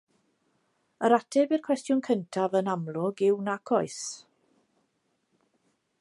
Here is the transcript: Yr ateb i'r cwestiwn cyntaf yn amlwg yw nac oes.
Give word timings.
Yr 1.09 1.13
ateb 1.17 1.53
i'r 1.57 1.61
cwestiwn 1.67 2.01
cyntaf 2.09 2.57
yn 2.61 2.73
amlwg 2.73 3.23
yw 3.29 3.39
nac 3.51 3.75
oes. 3.81 4.03